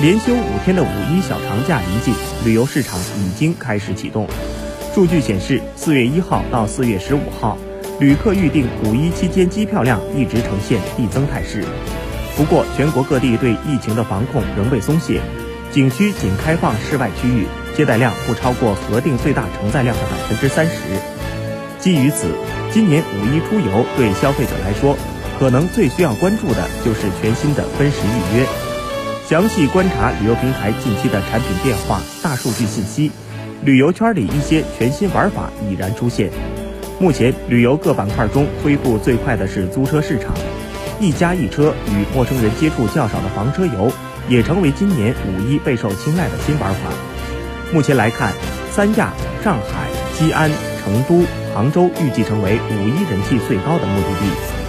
[0.00, 4.26] 连休五天的五一小长假临近，旅游市场已经开始启动。
[4.94, 7.58] 数据显示，四月一号到四月十五号，
[7.98, 11.62] 旅客预订五一期间机票量一直呈现递增态势。
[12.34, 15.20] 不过，全国各地对疫情的防控仍未松懈，
[15.70, 17.44] 景区仅开放室外区域，
[17.76, 20.72] 接待量不超过核定最大承载量的百分之三十。
[21.78, 22.28] 基于此，
[22.72, 24.96] 今年五一出游对消费者来说，
[25.38, 28.46] 可能最需要关注的就是全新的分时预约。
[29.30, 33.12] 详细观察旅游平台近期的产品变化、大数据信息，
[33.62, 36.28] 旅游圈里一些全新玩法已然出现。
[36.98, 40.34] 目前，旅游各板块中恢复最快的是租车市场，
[40.98, 43.92] 一家一车与陌生人接触较少的房车游，
[44.28, 46.90] 也成为今年五一备受青睐的新玩法。
[47.72, 48.32] 目前来看，
[48.72, 49.12] 三亚、
[49.44, 50.50] 上海、西安、
[50.82, 51.24] 成都、
[51.54, 54.59] 杭州预计成为五一人气最高的目的地。